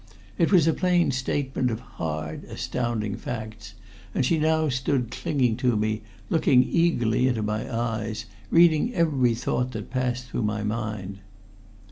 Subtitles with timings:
[0.39, 3.75] It was a plain statement of hard, astounding facts,
[4.15, 9.73] and she now stood clinging to me, looking eagerly into my eyes, reading every thought
[9.73, 11.19] that passed through my mind.